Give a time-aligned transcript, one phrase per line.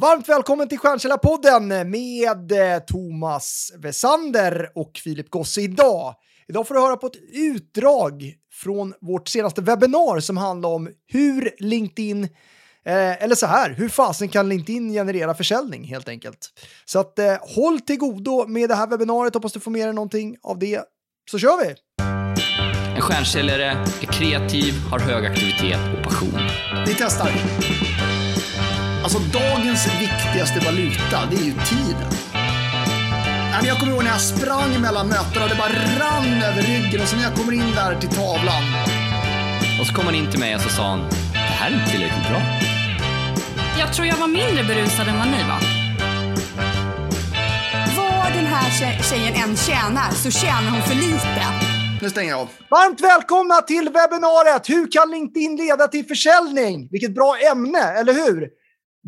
[0.00, 6.14] Varmt välkommen till Stjärnkällarpodden med eh, Thomas Wessander och Filip Gosse idag.
[6.48, 11.54] Idag får du höra på ett utdrag från vårt senaste webbinar som handlar om hur
[11.58, 12.24] LinkedIn
[12.84, 16.48] eh, eller så här, hur fasen kan LinkedIn generera försäljning helt enkelt?
[16.84, 19.94] Så att eh, håll till godo med det här webbinariet, hoppas du får med dig
[19.94, 20.82] någonting av det.
[21.30, 21.74] Så kör vi!
[22.96, 23.64] En stjärnsäljare
[24.02, 26.40] är kreativ, har hög aktivitet och passion.
[26.86, 27.30] Vi testar.
[29.06, 32.10] Alltså dagens viktigaste valuta, det är ju tiden.
[33.64, 37.08] Jag kommer ihåg när jag sprang mellan mötena och det bara rann över ryggen och
[37.08, 38.62] så när jag kommer in där till tavlan.
[39.80, 41.00] Och så kom han in till mig och så sa han,
[41.32, 42.42] det här är inte tillräckligt bra.
[43.78, 45.60] Jag tror jag var mindre berusad än vad ni var.
[47.96, 51.42] Vad den här tjejen än tjänar så tjänar hon för lite.
[52.02, 52.48] Nu stänger jag av.
[52.70, 56.88] Varmt välkomna till webbinariet Hur kan LinkedIn leda till försäljning?
[56.90, 58.55] Vilket bra ämne, eller hur?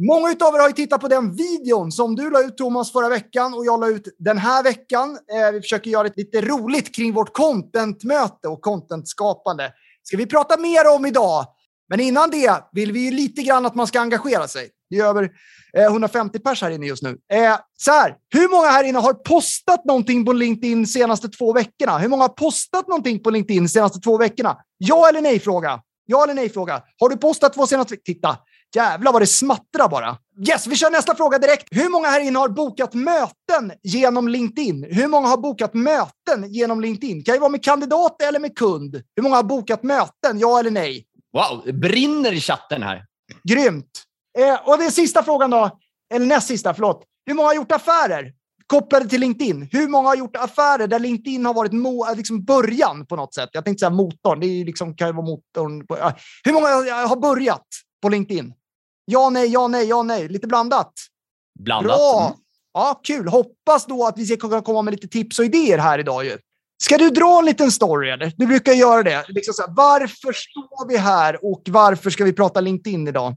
[0.07, 3.09] Många av er har ju tittat på den videon som du la ut Thomas förra
[3.09, 5.11] veckan och jag la ut den här veckan.
[5.11, 9.73] Eh, vi försöker göra det lite roligt kring vårt contentmöte och contentskapande.
[10.03, 11.47] ska vi prata mer om idag.
[11.89, 14.69] Men innan det vill vi ju lite grann att man ska engagera sig.
[14.91, 15.31] Det är över
[15.77, 17.19] eh, 150 pers här inne just nu.
[17.33, 21.99] Eh, så här, hur många här inne har postat någonting på LinkedIn senaste två veckorna?
[21.99, 24.57] Hur många har postat någonting på LinkedIn senaste två veckorna?
[24.79, 25.81] Ja eller nej fråga.
[26.07, 26.83] Ja eller nej fråga.
[27.01, 28.37] Har du postat två senaste Titta,
[28.75, 30.17] Jävlar vad det smattrar bara.
[30.49, 31.69] Yes, vi kör nästa fråga direkt.
[31.71, 34.87] Hur många här inne har bokat möten genom LinkedIn?
[34.91, 37.25] Hur många har bokat möten genom LinkedIn?
[37.25, 39.03] Kan det vara med kandidat eller med kund?
[39.17, 40.39] Hur många har bokat möten?
[40.39, 41.05] Ja eller nej?
[41.33, 43.05] Wow, det brinner i chatten här.
[43.49, 43.91] Grymt.
[44.39, 45.71] Eh, och den sista frågan då,
[46.15, 47.05] eller näst sista, förlåt.
[47.27, 48.33] Hur många har gjort affärer
[48.67, 49.69] kopplade till LinkedIn?
[49.73, 53.49] Hur många har gjort affärer där LinkedIn har varit mo- liksom början på något sätt?
[53.53, 55.87] Jag tänkte säga motorn, det är liksom, kan ju vara motorn.
[55.87, 55.97] På.
[56.45, 56.69] Hur många
[57.07, 57.67] har börjat
[58.03, 58.53] på LinkedIn?
[59.11, 60.29] Ja, nej, ja, nej, ja, nej.
[60.29, 60.93] Lite blandat.
[61.59, 61.97] Blandat.
[61.97, 62.37] Bra!
[62.75, 63.29] Ja, kul.
[63.29, 66.25] Hoppas då att vi ska kunna komma med lite tips och idéer här idag.
[66.25, 66.39] Ju.
[66.83, 68.11] Ska du dra en liten story?
[68.11, 68.33] Eller?
[68.37, 69.25] Du brukar göra det.
[69.29, 73.37] Liksom här, varför står vi här och varför ska vi prata LinkedIn idag?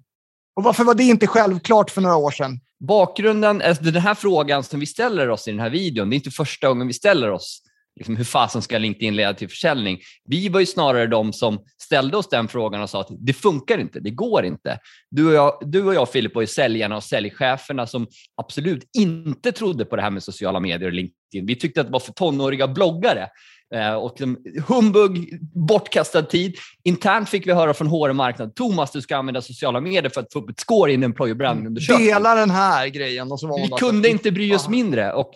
[0.55, 2.59] Och varför var det inte självklart för några år sedan?
[2.79, 6.17] Bakgrunden, alltså den här frågan som vi ställer oss i den här videon, det är
[6.17, 7.61] inte första gången vi ställer oss
[7.95, 9.99] liksom, hur fasen ska LinkedIn leda till försäljning?
[10.25, 13.77] Vi var ju snarare de som ställde oss den frågan och sa att det funkar
[13.77, 14.79] inte, det går inte.
[15.09, 19.51] Du och jag, du och jag Filip, var ju säljarna och säljcheferna som absolut inte
[19.51, 21.45] trodde på det här med sociala medier och LinkedIn.
[21.45, 23.29] Vi tyckte att det var för tonåriga bloggare.
[23.75, 24.21] Eh, och
[24.67, 26.55] humbug, bortkastad tid.
[26.83, 30.33] Internt fick vi höra från HR Marknad, Thomas, du ska använda sociala medier för att
[30.33, 32.07] få upp ett score i en employer brand-undersökning.
[32.07, 33.31] Dela den här grejen.
[33.31, 35.13] Och så var vi kunde inte bry oss mindre.
[35.13, 35.33] Och,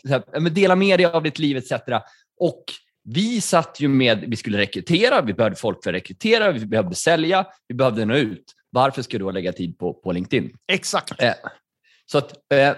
[0.51, 1.71] dela med dig av ditt liv etc.
[2.39, 2.63] Och
[3.03, 6.95] vi satt ju med, vi skulle rekrytera, vi behövde folk för att rekrytera, vi behövde
[6.95, 8.53] sälja, vi behövde nå ut.
[8.69, 10.51] Varför ska du lägga tid på, på LinkedIn?
[10.67, 11.21] Exakt.
[11.21, 11.33] Eh,
[12.05, 12.75] så att, eh,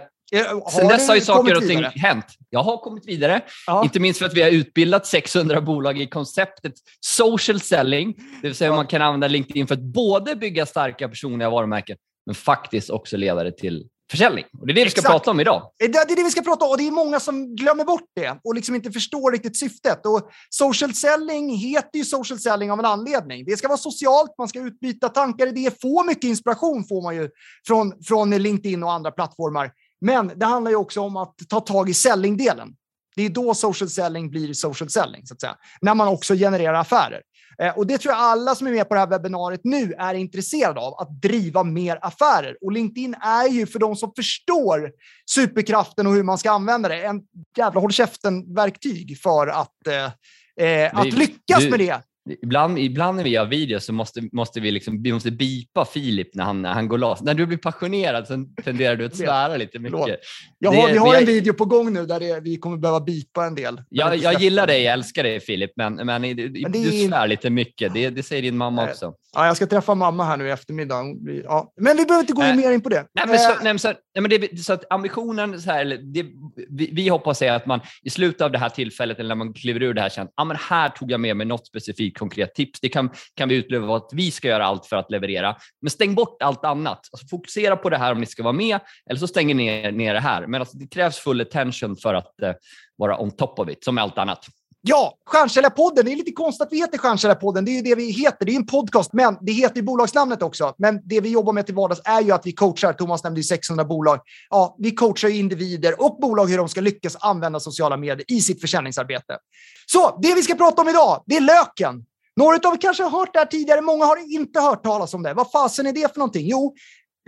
[0.71, 2.25] Sen dess har ju saker och ting hänt.
[2.49, 3.41] Jag har kommit vidare.
[3.67, 3.83] Ja.
[3.83, 8.13] Inte minst för att vi har utbildat 600 bolag i konceptet social selling.
[8.41, 8.75] Det vill säga ja.
[8.75, 13.43] man kan använda LinkedIn för att både bygga starka personliga varumärken men faktiskt också leda
[13.43, 14.45] det till försäljning.
[14.59, 15.71] Och det är det vi ska prata om idag.
[15.77, 18.39] Det är det vi ska prata om och det är många som glömmer bort det
[18.43, 20.05] och liksom inte förstår riktigt syftet.
[20.05, 23.45] Och social selling heter ju social selling av en anledning.
[23.45, 27.29] Det ska vara socialt, man ska utbyta tankar, idéer, få mycket inspiration får man ju
[27.67, 29.71] från, från LinkedIn och andra plattformar.
[30.01, 32.69] Men det handlar ju också om att ta tag i säljingdelen.
[33.15, 35.55] Det är då social selling blir social selling, så att säga.
[35.81, 37.21] När man också genererar affärer.
[37.61, 40.13] Eh, och det tror jag alla som är med på det här webbinariet nu är
[40.13, 42.57] intresserade av, att driva mer affärer.
[42.61, 44.91] Och LinkedIn är ju för de som förstår
[45.31, 47.21] superkraften och hur man ska använda det, en
[47.57, 52.01] jävla håll käften-verktyg för att, eh, eh att lyckas med det.
[52.43, 56.35] Ibland, ibland när vi gör videos så måste, måste vi, liksom, vi måste bipa Filip
[56.35, 57.21] när han, när han går loss.
[57.21, 60.19] När du blir passionerad så tenderar du att svära lite mycket.
[60.59, 62.99] Jag har, det, vi har en video på gång nu där det, vi kommer behöva
[62.99, 63.81] bipa en del.
[63.89, 67.49] Jag, jag gillar dig, jag älskar dig Filip, men, men, men du, du svär lite
[67.49, 67.93] mycket.
[67.93, 69.13] Det, det säger din mamma också.
[69.33, 71.03] Ja, jag ska träffa mamma här nu i eftermiddag.
[71.43, 71.73] Ja.
[71.81, 73.05] Men vi behöver inte gå äh, mer in på det.
[73.13, 76.25] Nej, men så, nej, så, nej, men det, så att ambitionen, så här, det,
[76.69, 79.53] vi, vi hoppas är att man i slutet av det här tillfället, eller när man
[79.53, 82.55] kliver ur det här, känner att ah, här tog jag med mig något specifikt konkret
[82.55, 82.79] tips.
[82.79, 85.55] Det kan, kan vi utlova att vi ska göra allt för att leverera.
[85.81, 87.07] Men stäng bort allt annat.
[87.11, 88.79] Alltså, fokusera på det här om ni ska vara med,
[89.09, 90.47] eller så stänger ni ner det här.
[90.47, 92.53] Men alltså, det krävs full attention för att eh,
[92.97, 94.45] vara on top of it, som med allt annat.
[94.81, 96.05] Ja, Stjärnkällarpodden.
[96.05, 97.65] Det är lite konstigt att vi heter Stjärnkällarpodden.
[97.65, 98.45] Det är ju det vi heter.
[98.45, 100.73] Det är en podcast, men det heter ju bolagsnamnet också.
[100.77, 102.93] Men det vi jobbar med till vardags är ju att vi coachar.
[102.93, 104.19] Thomas nämnde ju 600 bolag.
[104.49, 108.61] Ja, vi coachar individer och bolag hur de ska lyckas använda sociala medier i sitt
[108.61, 109.37] försäljningsarbete.
[109.85, 112.03] Så det vi ska prata om idag, det är löken.
[112.37, 113.81] Några av er kanske har hört det här tidigare.
[113.81, 115.33] Många har inte hört talas om det.
[115.33, 116.47] Vad fasen är det för någonting?
[116.47, 116.75] Jo,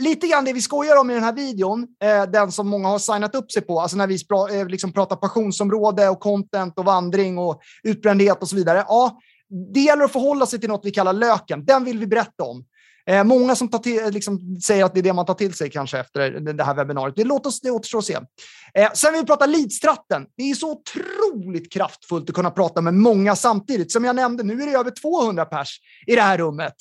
[0.01, 2.99] lite grann det vi skojar om i den här videon, eh, den som många har
[2.99, 6.85] signat upp sig på, alltså när vi spra, eh, liksom pratar passionsområde och content och
[6.85, 8.85] vandring och utbrändhet och så vidare.
[8.87, 9.19] Ja,
[9.73, 11.65] det gäller att förhålla sig till något vi kallar löken.
[11.65, 12.65] Den vill vi berätta om.
[13.09, 15.53] Eh, många som tar till, eh, liksom, säger att det är det man tar till
[15.53, 17.15] sig kanske efter det här webbinariet.
[17.15, 18.17] Det, låt oss, det återstår att se.
[18.73, 20.25] Eh, sen vill vi prata leadstratten.
[20.37, 23.91] Det är så otroligt kraftfullt att kunna prata med många samtidigt.
[23.91, 26.73] Som jag nämnde, nu är det över 200 pers i det här rummet.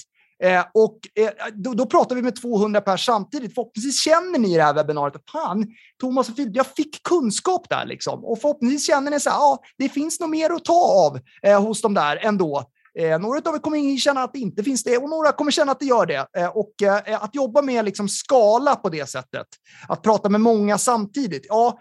[0.42, 3.54] Eh, och eh, då, då, pratar vi med 200 pers samtidigt.
[3.54, 5.66] Förhoppningsvis känner ni i det här webbinariet att fan,
[6.00, 8.25] Thomas och Filip, jag fick kunskap där liksom.
[8.25, 11.62] Och förhoppningsvis känner ni så här, ja, det finns nog mer att ta av eh,
[11.62, 12.64] hos de där ändå.
[12.99, 15.73] Eh, några av er kommer känna att det inte finns det och några kommer känna
[15.73, 16.27] att det gör det.
[16.37, 19.47] Eh, och eh, att jobba med liksom skala på det sättet,
[19.89, 21.47] att prata med många samtidigt.
[21.49, 21.79] Ja,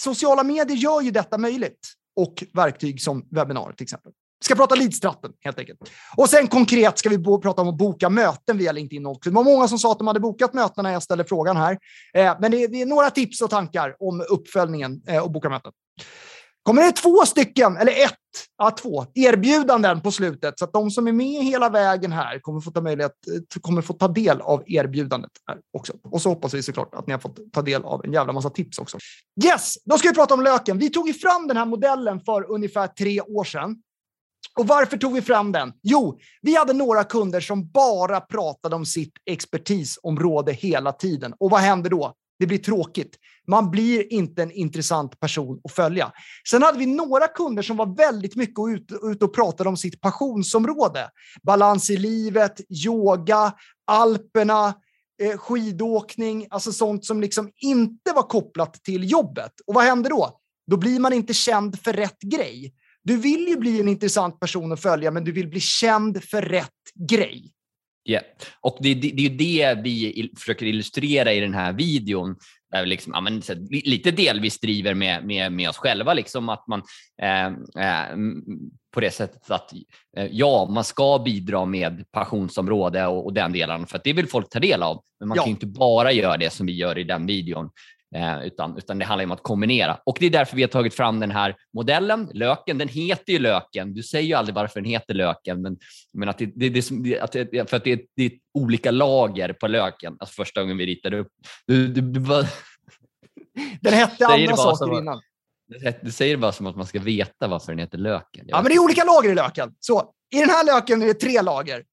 [0.00, 4.12] sociala medier gör ju detta möjligt och verktyg som webbinar till exempel.
[4.40, 5.78] Vi ska prata leadstratten helt enkelt.
[6.16, 9.30] Och sen konkret ska vi prata om att boka möten via LinkedIn också.
[9.30, 11.78] Det var många som sa att de hade bokat möten när jag ställde frågan här.
[12.14, 15.48] Eh, men det är, det är, några tips och tankar om uppföljningen eh, och boka
[15.48, 15.72] möten
[16.64, 18.14] kommer det två stycken, eller ett,
[18.58, 20.58] ja, två erbjudanden på slutet.
[20.58, 23.12] Så att de som är med hela vägen här kommer få ta, möjlighet,
[23.60, 25.92] kommer få ta del av erbjudandet här också.
[26.02, 28.50] Och så hoppas vi såklart att ni har fått ta del av en jävla massa
[28.50, 28.98] tips också.
[29.44, 30.78] Yes, då ska vi prata om löken.
[30.78, 33.76] Vi tog ju fram den här modellen för ungefär tre år sedan.
[34.58, 35.72] Och varför tog vi fram den?
[35.82, 41.34] Jo, vi hade några kunder som bara pratade om sitt expertisområde hela tiden.
[41.38, 42.14] Och vad händer då?
[42.44, 43.16] Det blir tråkigt.
[43.46, 46.12] Man blir inte en intressant person att följa.
[46.50, 50.00] Sen hade vi några kunder som var väldigt mycket ute ut och pratade om sitt
[50.00, 51.10] passionsområde.
[51.42, 53.52] Balans i livet, yoga,
[53.86, 54.74] Alperna,
[55.22, 59.52] eh, skidåkning, alltså sånt som liksom inte var kopplat till jobbet.
[59.66, 60.40] Och vad händer då?
[60.70, 62.74] Då blir man inte känd för rätt grej.
[63.02, 66.42] Du vill ju bli en intressant person att följa, men du vill bli känd för
[66.42, 66.70] rätt
[67.08, 67.53] grej.
[68.04, 68.24] Yeah.
[68.60, 72.36] Och det, det, det är det vi försöker illustrera i den här videon.
[72.70, 76.66] Där vi liksom, ja, men, lite delvis driver med, med, med oss själva, liksom, att
[76.66, 76.82] man
[77.22, 77.46] eh,
[77.86, 78.16] eh,
[78.94, 79.72] på det sättet att
[80.16, 84.28] eh, ja, man ska bidra med passionsområde och, och den delen, för att det vill
[84.28, 85.02] folk ta del av.
[85.20, 85.42] Men man ja.
[85.42, 87.70] kan inte bara göra det som vi gör i den videon.
[88.14, 89.98] Eh, utan, utan det handlar om att kombinera.
[90.06, 92.78] Och det är därför vi har tagit fram den här modellen, löken.
[92.78, 93.94] Den heter ju löken.
[93.94, 95.76] Du säger ju aldrig varför den heter löken, men,
[96.12, 99.52] men att det, det, det, att det, för att det är, det är olika lager
[99.52, 100.16] på löken.
[100.20, 101.28] Alltså första gången vi ritade upp.
[101.66, 102.42] Du, du, du bara...
[103.80, 105.20] Den hette andra saker innan.
[106.02, 108.44] Du säger bara som att man ska veta varför den heter löken.
[108.48, 109.74] Ja, men det är olika lager i löken.
[109.80, 111.84] Så i den här löken är det tre lager.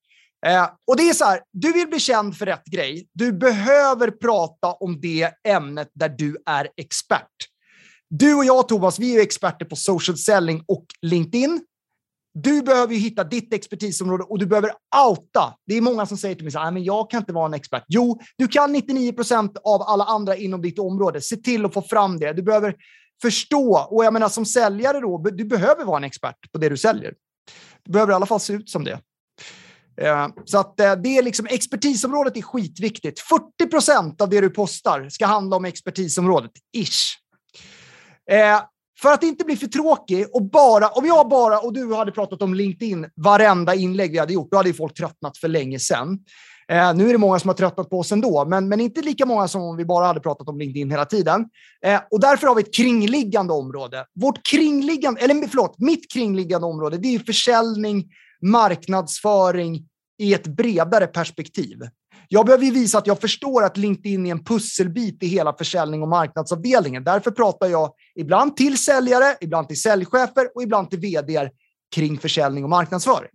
[0.46, 3.08] Eh, och det är så här, du vill bli känd för rätt grej.
[3.14, 7.28] Du behöver prata om det ämnet där du är expert.
[8.10, 11.62] Du och jag, Thomas, vi är experter på social selling och LinkedIn.
[12.34, 14.72] Du behöver hitta ditt expertisområde och du behöver
[15.08, 15.54] outa.
[15.66, 17.84] Det är många som säger till mig att jag kan inte vara en expert.
[17.88, 21.22] Jo, du kan 99 procent av alla andra inom ditt område.
[21.22, 22.34] Se till att få fram det.
[22.34, 22.76] Du behöver
[23.22, 23.88] förstå.
[23.90, 27.14] Och jag menar som säljare då, du behöver vara en expert på det du säljer.
[27.84, 29.00] Du behöver i alla fall se ut som det.
[30.02, 33.20] Eh, så att eh, det är liksom expertisområdet är skitviktigt.
[33.20, 37.18] 40 procent av det du postar ska handla om expertisområdet, ish.
[38.32, 38.62] Eh,
[39.02, 42.42] för att inte bli för tråkig och bara, om jag bara, och du hade pratat
[42.42, 46.20] om LinkedIn varenda inlägg vi hade gjort, då hade ju folk tröttnat för länge sedan.
[46.72, 49.26] Eh, nu är det många som har tröttnat på oss ändå, men, men inte lika
[49.26, 51.46] många som om vi bara hade pratat om LinkedIn hela tiden.
[51.86, 54.06] Eh, och därför har vi ett kringliggande område.
[54.16, 58.06] Vårt kringliggande, eller förlåt, mitt kringliggande område, det är försäljning,
[58.42, 59.88] marknadsföring
[60.20, 61.80] i ett bredare perspektiv.
[62.28, 66.02] Jag behöver ju visa att jag förstår att LinkedIn är en pusselbit i hela försäljning
[66.02, 67.04] och marknadsavdelningen.
[67.04, 71.50] Därför pratar jag ibland till säljare, ibland till säljchefer och ibland till vd
[71.96, 73.32] kring försäljning och marknadsföring.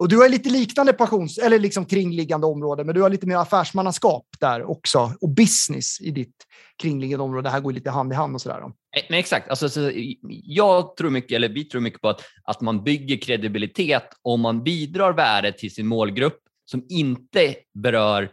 [0.00, 3.36] Och du har lite liknande passions eller liksom kringliggande område, men du har lite mer
[3.36, 6.34] affärsmannaskap där också och business i ditt
[6.82, 7.42] kringliggande område.
[7.42, 8.60] Det här går lite hand i hand och sådär.
[9.08, 9.50] Men exakt.
[9.50, 9.90] Alltså, så
[10.44, 14.62] jag tror mycket, eller vi tror mycket på att, att man bygger kredibilitet om man
[14.62, 18.30] bidrar värde till sin målgrupp som inte berör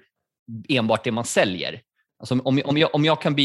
[0.69, 1.81] enbart det man säljer.
[2.19, 3.35] Alltså om, om, jag, om jag kan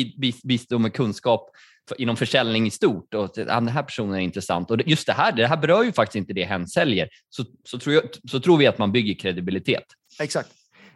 [0.44, 1.50] bistå med kunskap
[1.98, 5.12] inom försäljning i stort och att ah, den här personen är intressant och just det
[5.12, 8.40] här, det här berör ju faktiskt inte det hen säljer, så, så, tror, jag, så
[8.40, 9.84] tror vi att man bygger kredibilitet.
[10.20, 10.52] Exakt.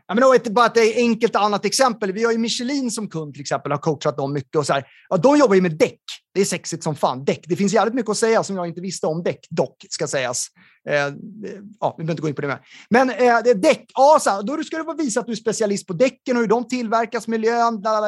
[0.09, 2.13] Ja, men ett, bara ett enkelt annat exempel.
[2.13, 4.57] Vi har ju Michelin som kund till exempel, har coachat dem mycket.
[4.57, 4.85] Och så här.
[5.09, 6.01] Ja, de jobbar ju med däck.
[6.35, 7.25] Det är sexigt som fan.
[7.25, 7.45] Däck.
[7.47, 10.47] Det finns jävligt mycket att säga som jag inte visste om däck, dock, ska sägas.
[10.89, 10.95] Eh,
[11.81, 12.61] ja, vi behöver inte gå in på det mer.
[12.91, 15.93] Men eh, däck, ja, så här, då ska du visa att du är specialist på
[15.93, 18.01] däcken och hur de tillverkas, miljön, bla,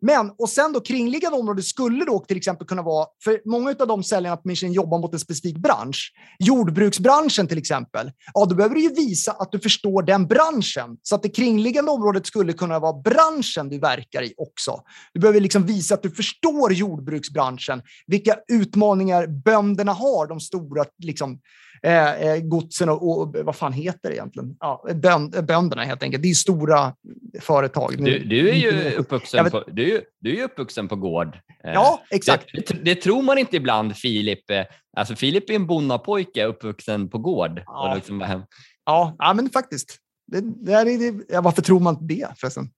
[0.00, 3.86] men, och sen då kringliggande områden skulle då till exempel kunna vara, för många av
[3.86, 6.12] de säljarna på Michelin jobbar mot en specifik bransch.
[6.38, 8.12] Jordbruksbranschen till exempel.
[8.34, 10.96] Ja, då behöver du ju visa att du förstår den branschen.
[11.02, 14.80] Så att det kringliggande området skulle kunna vara branschen du verkar i också.
[15.12, 21.40] Du behöver liksom visa att du förstår jordbruksbranschen, vilka utmaningar bönderna har, de stora liksom,
[21.82, 24.56] eh, eh, godsen och, och, vad fan heter det egentligen?
[24.60, 26.22] Ja, bönd, bönderna helt enkelt.
[26.22, 26.94] Det är stora
[27.40, 27.94] företag.
[27.98, 31.38] Du, du är ju uppvuxen, på, du är, du är uppvuxen på gård.
[31.64, 32.46] Eh, ja, exakt.
[32.52, 34.50] Det, det, tror man inte ibland, Filip.
[34.50, 34.64] Eh,
[34.96, 37.62] alltså, Filip är en bonnapojke uppvuxen på gård.
[37.66, 38.44] Ja, liksom,
[38.84, 39.96] ja, ja men faktiskt.
[40.26, 42.70] Det, det är, det, ja, varför tror man det förresten?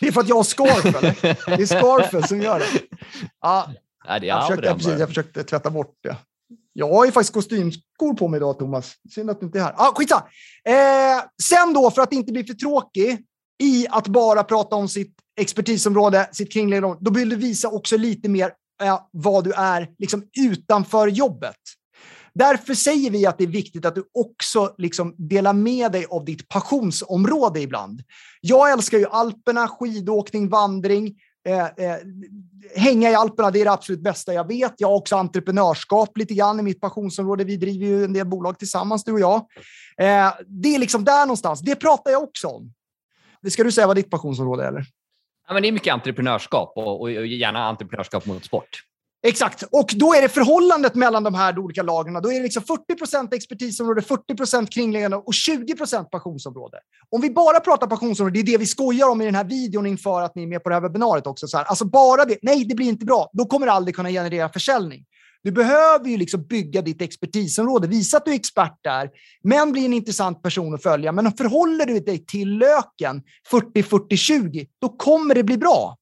[0.00, 1.56] Det är för att jag har scarf, eller?
[1.56, 2.66] Det är scarfen som gör det.
[3.40, 3.72] Ja,
[4.08, 6.16] Nej, det är jag, försökte, precis, jag försökte tvätta bort det.
[6.72, 8.94] Jag har ju faktiskt kostymskor på mig idag, Thomas.
[9.14, 9.74] Synd att du inte är här.
[9.76, 10.24] Ah, skitsa.
[10.64, 13.24] Eh, sen då, för att inte bli för tråkig
[13.62, 18.28] i att bara prata om sitt expertisområde, sitt kringliggande då vill du visa också lite
[18.28, 18.52] mer
[18.82, 21.56] eh, vad du är liksom, utanför jobbet.
[22.34, 26.24] Därför säger vi att det är viktigt att du också liksom delar med dig av
[26.24, 28.02] ditt passionsområde ibland.
[28.40, 31.14] Jag älskar ju Alperna, skidåkning, vandring.
[31.48, 31.96] Eh, eh,
[32.76, 34.74] hänga i Alperna, det är det absolut bästa jag vet.
[34.76, 37.44] Jag har också entreprenörskap lite grann i mitt passionsområde.
[37.44, 39.36] Vi driver ju en del bolag tillsammans, du och jag.
[39.96, 41.60] Eh, det är liksom där någonstans.
[41.60, 42.72] Det pratar jag också om.
[43.50, 44.68] Ska du säga vad ditt passionsområde är?
[44.68, 44.86] Eller?
[45.48, 48.82] Ja, men det är mycket entreprenörskap och, och gärna entreprenörskap mot sport.
[49.26, 52.22] Exakt, och då är det förhållandet mellan de här olika lagren.
[52.22, 56.78] Då är det liksom 40% expertisområde, 40% kringliggande och 20% passionsområde.
[57.10, 59.86] Om vi bara pratar passionsområde, det är det vi skojar om i den här videon
[59.86, 61.48] inför att ni är med på det här webbinariet också.
[61.48, 63.30] Så här, alltså bara det, nej, det blir inte bra.
[63.32, 65.04] Då kommer det aldrig kunna generera försäljning.
[65.42, 69.10] Du behöver ju liksom bygga ditt expertisområde, visa att du är expert där,
[69.42, 71.12] men bli en intressant person att följa.
[71.12, 75.96] Men förhåller du dig till löken 40-40-20, då kommer det bli bra.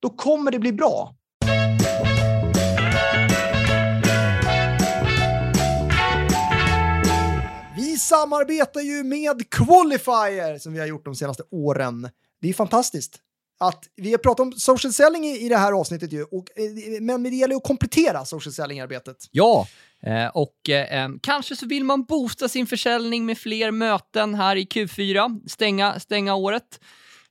[0.00, 1.14] Då kommer det bli bra.
[7.76, 12.08] Vi samarbetar ju med Qualifier som vi har gjort de senaste åren.
[12.40, 13.20] Det är fantastiskt
[13.58, 17.00] att vi har pratat om social selling i, i det här avsnittet ju, och, eh,
[17.00, 19.16] men det gäller att komplettera social selling-arbetet.
[19.30, 19.66] Ja,
[20.02, 24.64] eh, och eh, kanske så vill man boosta sin försäljning med fler möten här i
[24.64, 26.80] Q4, stänga, stänga året.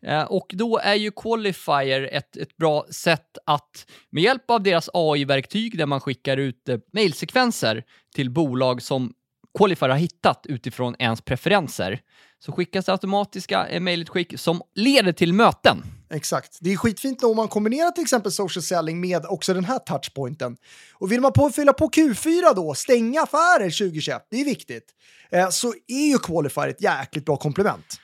[0.02, 4.90] Eh, och då är ju Qualifier ett, ett bra sätt att med hjälp av deras
[4.94, 7.84] AI-verktyg där man skickar ut eh, mejlsekvenser
[8.16, 9.14] till bolag som
[9.58, 12.02] Qualifier har hittat utifrån ens preferenser
[12.40, 15.84] så skickas automatiska mejlutskick som leder till möten.
[16.10, 16.58] Exakt.
[16.62, 20.58] Det är skitfint om man kombinerar till exempel social selling med också den här touchpointen.
[20.94, 24.84] Och vill man på, fylla på Q4 då, stänga affärer 2021, det är viktigt,
[25.32, 28.00] eh, så är ju Qualifier ett jäkligt bra komplement.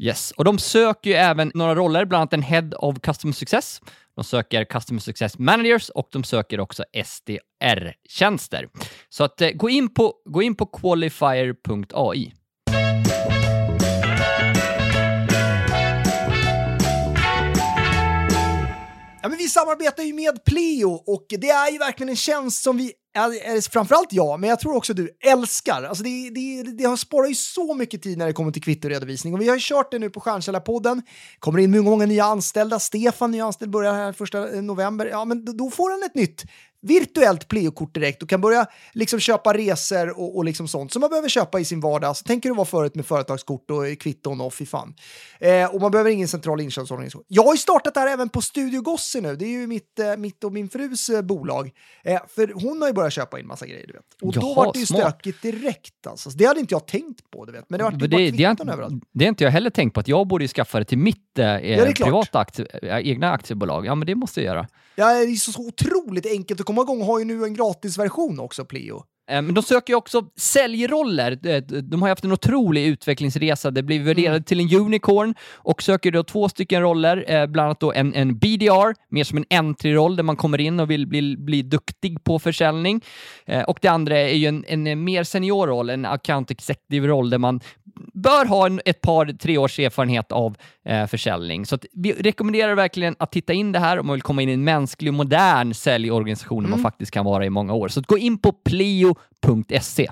[0.00, 3.80] Yes, och de söker ju även några roller, bland annat en Head of Customer Success.
[4.14, 8.68] De söker Customer Success Managers och de söker också SDR-tjänster.
[9.08, 12.32] Så att, eh, gå, in på, gå in på qualifier.ai.
[19.22, 22.76] Ja, men vi samarbetar ju med Pleo och det är ju verkligen en tjänst som
[22.76, 22.92] vi,
[23.70, 25.82] framförallt jag, men jag tror också du, älskar.
[25.82, 29.34] Alltså det, det, det har sparat ju så mycket tid när det kommer till kvittoredovisning
[29.34, 31.02] och vi har ju kört det nu på Stjärnkällarpodden.
[31.38, 32.78] kommer in många, många nya anställda.
[32.78, 35.06] Stefan, ny anställd, börjar här första november.
[35.06, 36.44] Ja, men då får han ett nytt
[36.80, 41.10] virtuellt Pleo-kort direkt och kan börja liksom köpa resor och, och liksom sånt som man
[41.10, 42.16] behöver köpa i sin vardag.
[42.16, 44.94] Så tänker du vara förut med företagskort och kvitton och fy fan.
[45.40, 47.24] Eh, och man behöver ingen central inköpsorganisation.
[47.28, 49.36] Jag har ju startat det här även på Studio Gossi nu.
[49.36, 51.70] Det är ju mitt, eh, mitt och min frus eh, bolag.
[52.04, 54.02] Eh, för hon har ju börjat köpa in massa grejer, du vet.
[54.22, 55.00] Och Jaha, då var det ju smart.
[55.00, 56.30] stökigt direkt alltså.
[56.30, 57.64] Det hade inte jag tänkt på, du vet.
[57.68, 59.04] Men det var ju bara kvitton det, överallt.
[59.12, 61.38] Det har inte jag heller tänkt på, att jag borde ju skaffa det till mitt
[61.38, 63.86] eh, ja, privata aktie, eh, egna aktiebolag.
[63.86, 64.68] Ja, men det måste jag göra.
[65.00, 67.00] Ja, det är så, så otroligt enkelt att komma igång.
[67.00, 69.04] och Har ju nu en gratisversion också, Pleo.
[69.28, 71.38] Eh, men de söker ju också säljroller.
[71.82, 73.70] De har haft en otrolig utvecklingsresa.
[73.70, 74.44] Det blir värderade mm.
[74.44, 78.38] till en unicorn och söker då två stycken roller, eh, bland annat då en, en
[78.38, 82.38] BDR, mer som en entry-roll där man kommer in och vill bli, bli duktig på
[82.38, 83.00] försäljning.
[83.46, 87.38] Eh, och det andra är ju en, en mer senior roll, en account executive-roll där
[87.38, 87.60] man
[88.14, 91.66] bör ha en, ett par, tre års erfarenhet av eh, försäljning.
[91.66, 94.52] Så vi rekommenderar verkligen att titta in det här om man vill komma in i
[94.52, 96.70] en mänsklig och modern säljorganisation mm.
[96.70, 97.88] man faktiskt kan vara i många år.
[97.88, 98.52] Så gå in på
[99.40, 100.06] plio.se.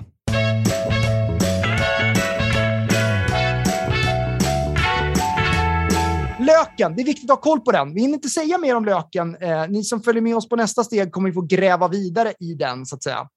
[6.39, 6.95] löken.
[6.95, 7.93] Det är viktigt att ha koll på den.
[7.93, 9.35] Vi hinner inte säga mer om löken.
[9.41, 12.85] Eh, ni som följer med oss på nästa steg kommer få gräva vidare i den,
[12.85, 13.27] så att säga.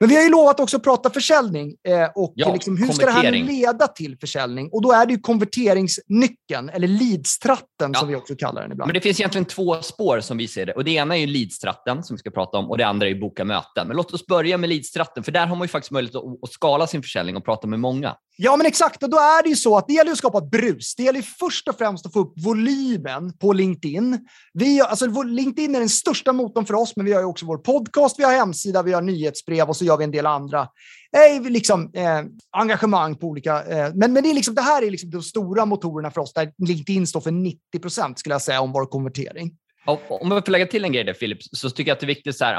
[0.00, 3.06] Men vi har ju lovat också att prata försäljning eh, och Ja, liksom, hur ska
[3.06, 4.68] det här leda till försäljning?
[4.72, 8.00] Och då är det ju konverteringsnyckeln, eller leadstratten Ja.
[8.00, 8.88] som vi också kallar den ibland.
[8.88, 10.72] Men det finns egentligen två spår som vi ser det.
[10.72, 13.10] Och det ena är ju leadstratten som vi ska prata om och det andra är
[13.10, 13.88] ju boka möten.
[13.88, 16.52] Men låt oss börja med leadstratten, för där har man ju faktiskt möjlighet att, att
[16.52, 18.16] skala sin försäljning och prata med många.
[18.36, 19.02] Ja, men exakt.
[19.02, 20.94] Och då är det ju så att det gäller att skapa brus.
[20.96, 24.18] Det gäller ju först och främst att få upp volymen på LinkedIn.
[24.52, 27.58] Vi, alltså, LinkedIn är den största motorn för oss, men vi har ju också vår
[27.58, 30.68] podcast, vi har hemsida, vi har nyhetsbrev och så gör vi en del andra
[31.14, 33.64] eh, liksom, eh, engagemang på olika...
[33.64, 36.32] Eh, men men det, är liksom, det här är liksom de stora motorerna för oss,
[36.32, 39.50] där LinkedIn står för 90 procent skulle jag säga om vår konvertering.
[39.86, 42.08] Om jag får lägga till en grej där Filip, så tycker jag att det är
[42.08, 42.54] viktigt så här,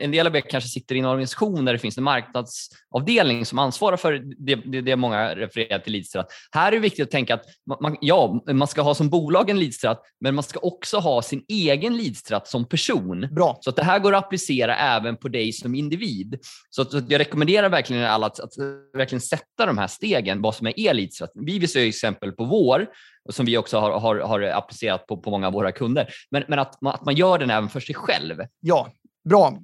[0.00, 3.58] en del av er kanske sitter i en organisation där det finns en marknadsavdelning som
[3.58, 4.12] ansvarar för
[4.46, 6.26] det, det, det många refererar till leadstrat.
[6.50, 7.44] Här är det viktigt att tänka att
[7.80, 11.44] man, ja, man ska ha som bolag en leadstrat, men man ska också ha sin
[11.48, 13.28] egen leadstrat som person.
[13.34, 13.58] Bra.
[13.60, 16.38] Så att det här går att applicera även på dig som individ.
[16.70, 18.52] Så att, jag rekommenderar verkligen er alla att, att
[18.96, 21.30] verkligen sätta de här stegen, vad som är er leadstrat.
[21.34, 22.86] Vi visar ju exempel på vår,
[23.28, 26.08] som vi också har, har, har applicerat på, på många av våra kunder.
[26.30, 28.42] Men, men att, man, att man gör den även för sig själv.
[28.60, 28.88] Ja,
[29.24, 29.58] bra.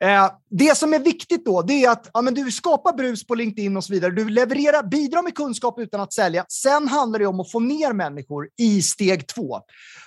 [0.00, 3.34] Eh, det som är viktigt då, det är att ja, men du skapar brus på
[3.34, 4.10] LinkedIn och så vidare.
[4.10, 6.44] Du levererar, bidrar med kunskap utan att sälja.
[6.48, 9.60] Sen handlar det om att få ner människor i steg två.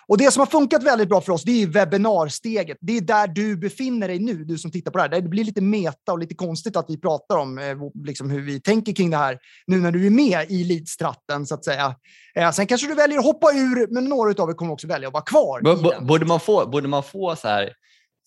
[0.07, 2.77] Och det som har funkat väldigt bra för oss, det är webbinarsteget.
[2.81, 5.21] Det är där du befinner dig nu, du som tittar på det här.
[5.21, 8.61] Det blir lite meta och lite konstigt att vi pratar om eh, liksom hur vi
[8.61, 11.95] tänker kring det här nu när du är med i leadstratten så att säga.
[12.35, 15.07] Eh, sen kanske du väljer att hoppa ur, men några av er kommer också välja
[15.07, 15.61] att vara kvar.
[15.63, 16.05] B-.
[16.05, 17.73] Borde man få, borde man få så här,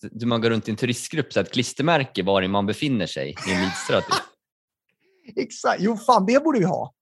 [0.01, 3.51] du man går runt i en turistgrupp, så ett klistermärke var man befinner sig i
[3.51, 4.05] en leadstrat?
[5.35, 5.81] Exakt.
[5.81, 6.93] Jo, fan, det borde vi ha.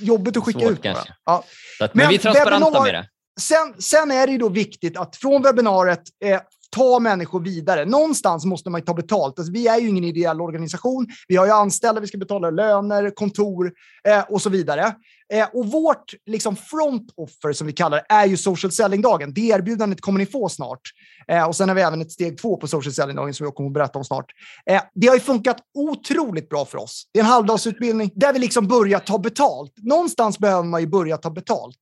[0.00, 1.14] Jobbigt att skicka Svårt ut kanske.
[1.24, 1.44] Ja.
[1.80, 3.08] Att, men, Men vi är transparenta med det.
[3.40, 6.40] Sen, sen är det då viktigt att från webbinariet eh,
[6.76, 7.84] ta människor vidare.
[7.84, 9.38] Någonstans måste man ju ta betalt.
[9.38, 11.06] Alltså, vi är ju ingen ideell organisation.
[11.28, 13.72] Vi har ju anställda, vi ska betala löner, kontor
[14.08, 14.94] eh, och så vidare.
[15.32, 19.32] Eh, och vårt liksom, front offer, som vi kallar det, är ju social selling-dagen.
[19.34, 20.80] Det erbjudandet kommer ni få snart.
[21.28, 23.70] Eh, och sen har vi även ett steg två på social selling-dagen som jag kommer
[23.70, 24.26] att berätta om snart.
[24.66, 27.02] Eh, det har ju funkat otroligt bra för oss.
[27.12, 29.72] Det är en halvdagsutbildning där vi liksom börjar ta betalt.
[29.76, 31.78] Någonstans behöver man ju börja ta betalt.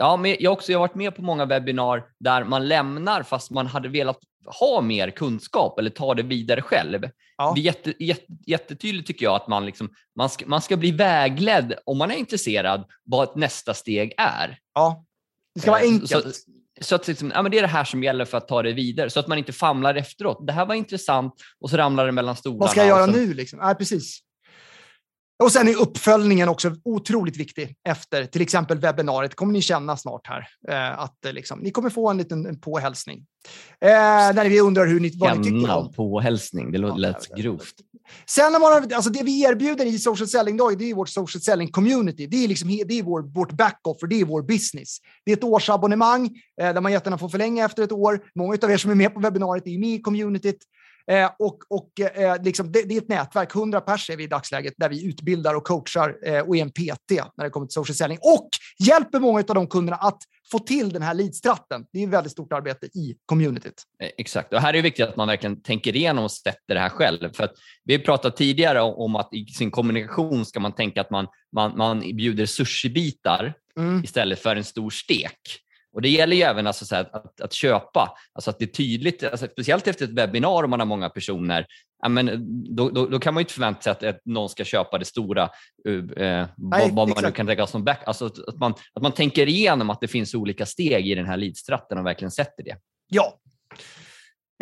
[0.00, 3.50] Ja, men jag, också, jag har varit med på många webbinar där man lämnar fast
[3.50, 4.18] man hade velat
[4.60, 7.10] ha mer kunskap eller ta det vidare själv.
[7.36, 7.52] Ja.
[7.54, 10.90] Det är jätte, jätte, jättetydligt tycker jag att man, liksom, man, ska, man ska bli
[10.90, 14.58] vägledd om man är intresserad vad ett nästa steg är.
[14.74, 15.04] Ja.
[15.54, 16.34] Det ska vara Eh, enkelt.
[16.36, 16.42] Så,
[16.80, 18.72] så att liksom, ja, men det är det här som gäller för att ta det
[18.72, 20.46] vidare, så att man inte famlar efteråt.
[20.46, 22.60] Det här var intressant och så ramlar det mellan stolarna.
[22.60, 23.34] Vad ska jag göra så, nu?
[23.34, 23.58] Liksom?
[23.58, 24.20] Nej, precis.
[25.42, 29.34] Och sen är uppföljningen också otroligt viktig efter till exempel webbinariet.
[29.34, 30.46] kommer ni känna snart här.
[30.68, 33.26] Eh, att eh, liksom, ni kommer få en liten en påhälsning.
[33.80, 33.88] Eh,
[34.34, 35.92] när vi undrar hur ni, vad ni tycker om.
[35.92, 37.74] på hälsning, det låter Ja, grovt.
[38.26, 41.40] Sen när man, har- alltså det vi erbjuder i social selling-dag, det är vårt social
[41.42, 42.26] selling community.
[42.26, 44.98] Det är, liksom, det är vår, vårt back-offer, det är vår business.
[45.24, 46.26] Det är ett årsabonnemang
[46.60, 48.20] eh, där man jättegärna får förlänga efter ett år.
[48.34, 50.58] Många av er som är med på webbinariet är med i communityt.
[51.10, 54.26] Eh, och och eh, liksom, det, det är ett nätverk, 100 pers är vi i
[54.26, 57.74] dagsläget, där vi utbildar och coachar eh, och är en PT när det kommer till
[57.74, 58.18] social selling.
[58.20, 61.86] Och hjälper många av de kunderna att få till den här leadstratten.
[61.92, 63.82] Det är ett väldigt stort arbete i communityt.
[64.02, 64.52] Eh, Exakt.
[64.52, 67.32] Och här är det viktigt att man verkligen tänker igenom och sätter det här själv.
[67.32, 67.50] För
[67.84, 71.26] vi har pratat tidigare om om att i sin kommunikation ska man tänka att man,
[71.52, 74.04] man, man bjuder sushibitar Mm.
[74.04, 75.38] istället för en stor stek.
[75.98, 78.66] Och Det gäller ju även alltså så här att, att, köpa, alltså att det är
[78.66, 81.66] tydligt, alltså speciellt efter ett webbinar om man har många personer,
[82.02, 84.64] ja, men då, då, då kan man ju inte förvänta sig att, att någon ska
[84.64, 85.42] köpa det stora,
[85.88, 88.02] eh, vad, vad man nu kan tänka som back.
[88.06, 91.26] Alltså att, att, man, att man tänker igenom att det finns olika steg i den
[91.26, 92.76] här leadstratten och verkligen sätter det.
[93.08, 93.38] Ja.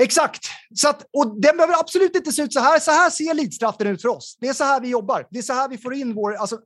[0.02, 0.44] Exakt.
[0.74, 2.78] Så att, och den behöver absolut inte se ut så här.
[2.78, 4.36] Så här ser leadstratten ut för oss.
[4.40, 5.26] Det är så här vi jobbar.
[5.30, 6.34] Det är så här vi får in vår...
[6.34, 6.58] Alltså,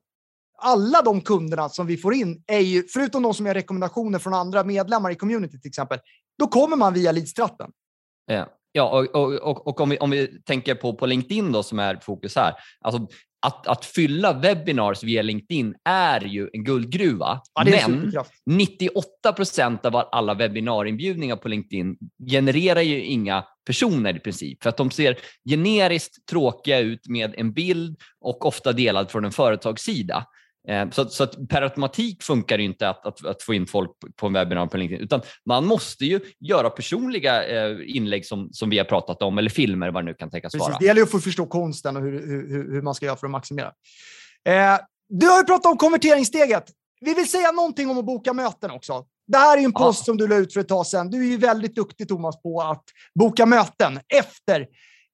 [0.60, 4.34] alla de kunderna som vi får in är ju, förutom de som är rekommendationer från
[4.34, 5.98] andra medlemmar i community till exempel,
[6.38, 7.70] då kommer man via leadstratten.
[8.26, 11.62] Ja, ja och, och, och, och om, vi, om vi tänker på, på LinkedIn då,
[11.62, 12.54] som är fokus här.
[12.80, 13.06] Alltså,
[13.42, 17.40] att, att fylla webinars via LinkedIn är ju en guldgruva.
[17.54, 18.32] Ja, men superkraft.
[18.46, 21.96] 98 procent av alla webbinarinbjudningar på LinkedIn
[22.30, 24.62] genererar ju inga personer i princip.
[24.62, 25.18] För att de ser
[25.50, 30.26] generiskt tråkiga ut med en bild och ofta delad från en företagssida.
[30.68, 33.90] Eh, Så, så att per automatik funkar det inte att, att, att få in folk
[34.16, 38.70] på- en webbinar på LinkedIn, utan man måste ju göra personliga eh, inlägg som, som
[38.70, 40.76] vi har pratat om, eller filmer, vad det nu kan tänkas vara.
[40.78, 43.26] Det gäller ju att få förstå konsten och hur, hur, hur- man ska göra för
[43.26, 43.72] att maximera.
[44.48, 46.64] Eh, du har ju pratat om konverteringssteget.
[47.00, 49.04] Vi vill säga någonting om att boka möten också.
[49.26, 51.10] Det här är en post som du la ut för ett tag sedan.
[51.10, 54.66] Du är ju väldigt duktig Thomas på att boka möten efter.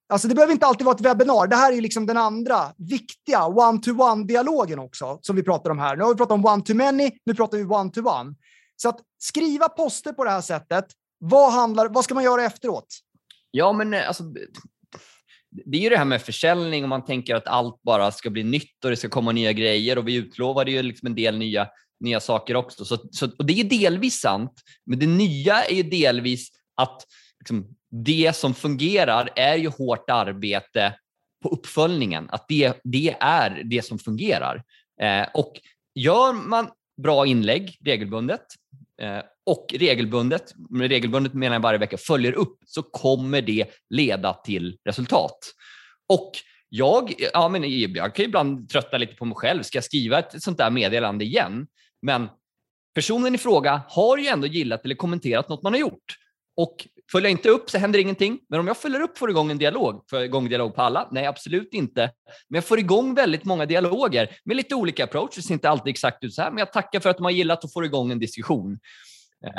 [0.09, 1.47] Alltså det behöver inte alltid vara ett webbinar.
[1.47, 5.95] Det här är liksom den andra viktiga one-to-one-dialogen också som vi pratar om här.
[5.95, 8.35] Nu har vi pratat om one-to-many, nu pratar vi one-to-one.
[8.75, 10.85] Så att skriva poster på det här sättet.
[11.19, 12.87] Vad, handlar, vad ska man göra efteråt?
[13.51, 14.23] Ja, men eh, alltså,
[15.65, 18.43] det är ju det här med försäljning och man tänker att allt bara ska bli
[18.43, 21.67] nytt och det ska komma nya grejer och vi utlovade ju liksom en del nya,
[21.99, 22.85] nya saker också.
[22.85, 24.53] Så, så, och det är ju delvis sant,
[24.85, 27.05] men det nya är ju delvis att
[27.39, 30.93] liksom, det som fungerar är ju hårt arbete
[31.43, 34.63] på uppföljningen, att det, det är det som fungerar.
[35.01, 35.53] Eh, och
[35.95, 36.69] gör man
[37.01, 38.45] bra inlägg regelbundet
[39.01, 44.33] eh, och regelbundet, med regelbundet menar jag varje vecka, följer upp så kommer det leda
[44.33, 45.37] till resultat.
[46.09, 46.31] Och
[46.69, 49.63] jag, ja, men jag kan ju ibland trötta lite på mig själv.
[49.63, 51.67] Ska jag skriva ett sånt där meddelande igen?
[52.01, 52.29] Men
[52.95, 56.17] personen i fråga har ju ändå gillat eller kommenterat något man har gjort.
[56.57, 58.39] Och följer jag inte upp så händer ingenting.
[58.49, 60.03] Men om jag följer upp får igång en dialog.
[60.09, 61.07] Får jag igång dialog på alla?
[61.11, 62.11] Nej, absolut inte.
[62.49, 65.51] Men jag får igång väldigt många dialoger med lite olika approaches.
[65.51, 67.73] Inte alltid exakt ut så här, men jag tackar för att de har gillat och
[67.73, 68.79] får igång en diskussion.
[69.45, 69.51] Eh,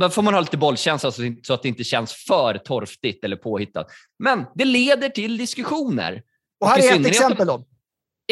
[0.00, 3.86] Då får man ha lite bollkänsla så att det inte känns för torftigt eller påhittat.
[4.18, 6.22] Men det leder till diskussioner.
[6.60, 7.64] Och här är ett exempel då.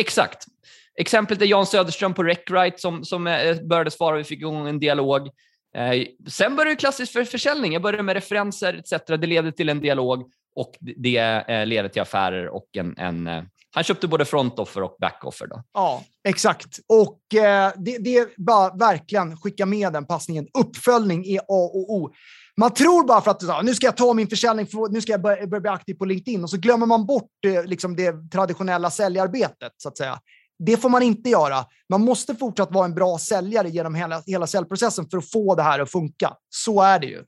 [0.01, 0.45] Exakt.
[0.99, 4.17] Exemplet är Jan Söderström på Recwrite som, som eh, började svara.
[4.17, 5.29] Vi fick igång en dialog.
[5.75, 7.73] Eh, sen började det klassiskt för försäljning.
[7.73, 9.07] Jag började med referenser etc.
[9.07, 12.99] Det leder till en dialog och det- ledde leder till affärer och en...
[12.99, 13.43] en eh,
[13.75, 15.47] han köpte både frontoffer och backoffer.
[15.47, 15.63] Då.
[15.75, 16.79] Ja, exakt.
[16.89, 20.49] Och eh, det, det är bara verkligen skicka med den passningen.
[20.59, 22.15] Uppföljning är A och O.
[22.57, 25.23] Man tror bara för att nu ska jag ta min försäljning, för, nu ska jag
[25.23, 28.91] börja, börja bli aktiv på LinkedIn och så glömmer man bort eh, liksom det traditionella
[28.91, 30.19] säljarbetet så att säga.
[30.67, 31.65] Det får man inte göra.
[31.89, 35.63] Man måste fortsatt vara en bra säljare genom hela, hela säljprocessen för att få det
[35.63, 36.33] här att funka.
[36.51, 37.23] Så är det ju.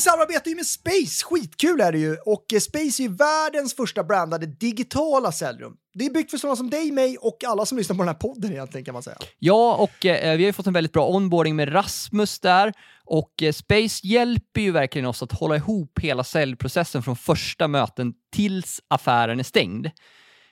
[0.00, 2.16] Samarbetar ju med Space, skitkul är det ju.
[2.26, 5.72] Och eh, Space är ju världens första brandade digitala säljrum.
[5.94, 8.14] Det är byggt för sådana som dig, mig och alla som lyssnar på den här
[8.14, 9.16] podden egentligen kan man säga.
[9.38, 12.72] Ja, och eh, eh, vi har ju fått en väldigt bra onboarding med Rasmus där.
[13.04, 18.12] Och eh, Space hjälper ju verkligen oss att hålla ihop hela säljprocessen från första möten
[18.32, 19.86] tills affären är stängd.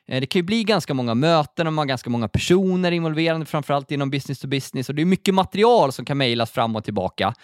[0.09, 3.45] Eh, Det kan ju bli ganska många möten och man har ganska många personer involverade,
[3.45, 4.89] framförallt inom business to business.
[4.89, 7.35] Och det är mycket material som kan mejlas fram och tillbaka.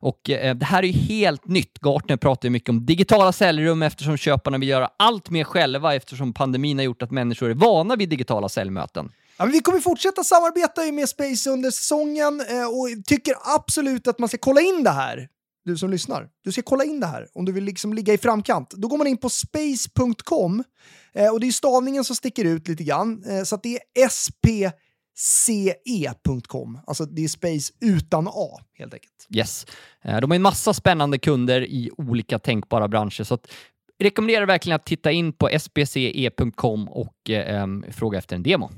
[0.00, 1.78] Och eh, Det här är ju helt nytt.
[1.78, 6.32] Gartner pratar ju mycket om digitala säljrum eftersom köparna vill göra allt mer själva eftersom
[6.32, 9.10] pandemin har gjort att människor är vana vid digitala säljmöten.
[9.38, 14.18] Ja, men vi kommer fortsätta samarbeta med Space under säsongen eh, och tycker absolut att
[14.18, 15.28] man ska kolla in det här.
[15.64, 18.18] Du som lyssnar, du ska kolla in det här om du vill liksom ligga i
[18.18, 18.70] framkant.
[18.70, 20.64] Då går man in på space.com
[21.14, 23.24] eh, och det är stavningen som sticker ut lite grann.
[23.28, 24.46] Eh, så att det är SP
[25.16, 26.80] ce.com.
[26.86, 29.26] Alltså det är space utan A helt enkelt.
[29.30, 29.66] Yes.
[30.02, 33.52] Eh, de har en massa spännande kunder i olika tänkbara branscher, så att
[33.98, 38.70] rekommenderar verkligen att titta in på spce.com och eh, fråga efter en demo.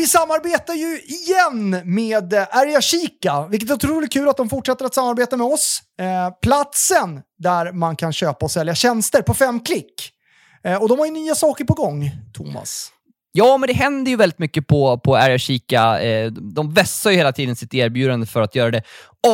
[0.00, 4.84] Vi samarbetar ju igen med eh, Erja Chica, vilket är otroligt kul att de fortsätter
[4.84, 5.82] att samarbeta med oss.
[6.00, 10.10] Eh, platsen där man kan köpa och sälja tjänster på fem klick.
[10.64, 12.92] Eh, och de har ju nya saker på gång, Thomas.
[13.32, 16.00] Ja, men det händer ju väldigt mycket på, på Area Chica.
[16.00, 18.82] Eh, de vässar ju hela tiden sitt erbjudande för att göra det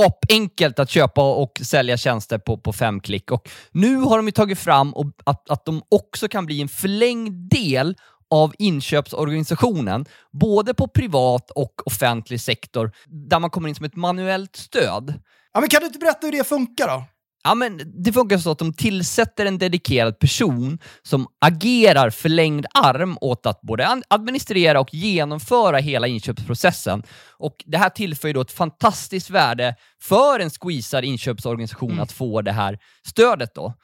[0.07, 3.31] apenkelt att köpa och sälja tjänster på, på fem klick.
[3.31, 6.69] Och nu har de ju tagit fram och, att, att de också kan bli en
[6.69, 7.97] förlängd del
[8.31, 12.93] av inköpsorganisationen, både på privat och offentlig sektor,
[13.31, 15.15] där man kommer in som ett manuellt stöd.
[15.53, 17.05] Ja, men kan du inte berätta hur det funkar då?
[17.45, 23.19] Ja, men det funkar så att de tillsätter en dedikerad person som agerar förlängd arm
[23.21, 27.03] åt att både administrera och genomföra hela inköpsprocessen.
[27.39, 32.43] Och Det här tillför ju då ett fantastiskt värde för en squeezad inköpsorganisation att få
[32.43, 33.55] det här stödet.
[33.55, 33.75] då.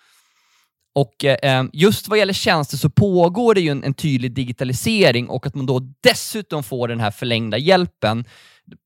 [0.95, 5.29] Och eh, eh, Just vad gäller tjänster så pågår det ju en, en tydlig digitalisering
[5.29, 8.25] och att man då dessutom får den här förlängda hjälpen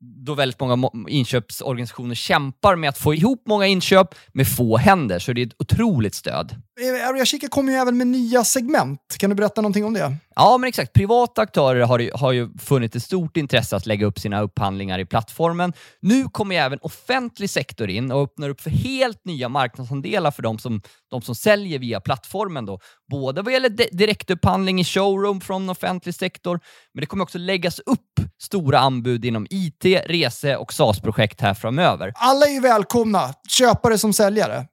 [0.01, 5.33] då väldigt många inköpsorganisationer kämpar med att få ihop många inköp med få händer, så
[5.33, 6.55] det är ett otroligt stöd.
[6.81, 9.01] Eh, Area Chica kommer ju även med nya segment.
[9.19, 10.16] Kan du berätta någonting om det?
[10.38, 10.92] Ja, men exakt.
[10.92, 14.99] Privata aktörer har ju, har ju funnit ett stort intresse att lägga upp sina upphandlingar
[14.99, 15.72] i plattformen.
[16.01, 20.42] Nu kommer ju även offentlig sektor in och öppnar upp för helt nya marknadsandelar för
[20.42, 22.66] de som, de som säljer via plattformen.
[22.66, 22.81] Då.
[23.11, 26.61] Både vad gäller di- direktupphandling i showroom från offentlig sektor,
[26.94, 28.01] men det kommer också läggas upp
[28.42, 32.12] stora anbud inom IT, rese och SaaS-projekt här framöver.
[32.14, 34.66] Alla är välkomna, köpare som säljare.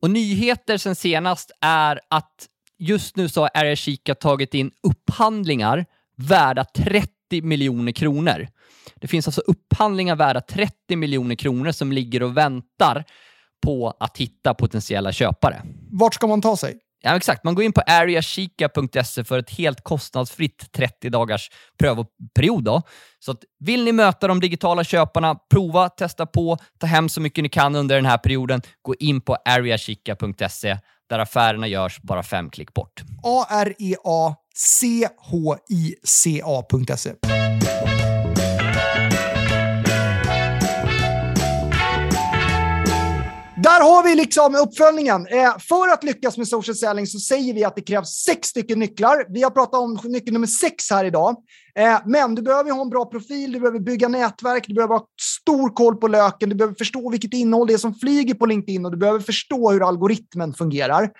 [0.00, 2.46] Och nyheter sen senast är att
[2.78, 5.86] just nu så har Area Chica tagit in upphandlingar
[6.16, 7.08] värda 30
[7.42, 8.48] miljoner kronor.
[8.94, 13.04] Det finns alltså upphandlingar värda 30 miljoner kronor som ligger och väntar
[13.62, 15.62] på att hitta potentiella köpare.
[15.90, 16.78] Vart ska man ta sig?
[17.02, 17.44] Ja, exakt.
[17.44, 22.64] Man går in på areachica.se för ett helt kostnadsfritt 30 dagars prövoperiod.
[22.64, 22.82] Då.
[23.18, 27.42] Så att vill ni möta de digitala köparna, prova, testa på, ta hem så mycket
[27.42, 28.62] ni kan under den här perioden.
[28.82, 33.02] Gå in på areachica.se där affärerna görs bara fem klick bort.
[33.22, 33.78] A-R-E-A-C-H-I-C-A.se.
[43.62, 45.26] Där har vi liksom uppföljningen.
[45.26, 48.78] Eh, för att lyckas med social selling så säger vi att det krävs sex stycken
[48.78, 49.26] nycklar.
[49.32, 51.36] Vi har pratat om nyckel nummer sex här idag.
[51.78, 55.06] Eh, men du behöver ha en bra profil, du behöver bygga nätverk, du behöver ha
[55.20, 58.84] stor koll på löken, du behöver förstå vilket innehåll det är som flyger på LinkedIn
[58.84, 61.10] och du behöver förstå hur algoritmen fungerar.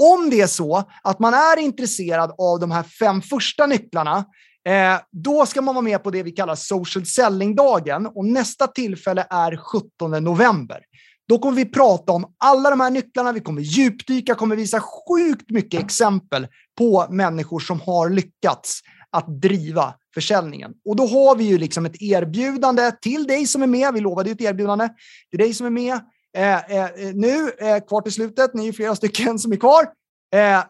[0.00, 4.24] Om det är så att man är intresserad av de här fem första nycklarna,
[4.68, 9.26] eh, då ska man vara med på det vi kallar social selling-dagen och nästa tillfälle
[9.30, 10.80] är 17 november.
[11.28, 13.32] Då kommer vi prata om alla de här nycklarna.
[13.32, 16.46] Vi kommer djupdyka, kommer visa sjukt mycket exempel
[16.78, 20.72] på människor som har lyckats att driva försäljningen.
[20.84, 23.94] Och då har vi ju liksom ett erbjudande till dig som är med.
[23.94, 24.88] Vi lovade ju ett erbjudande
[25.30, 26.00] till dig som är med.
[26.36, 29.82] Eh, eh, nu, eh, kvar till slutet, ni är flera stycken som är kvar.
[30.34, 30.64] Eh,